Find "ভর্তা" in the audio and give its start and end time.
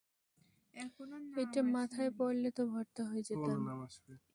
2.71-3.03